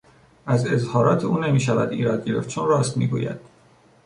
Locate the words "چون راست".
2.49-2.97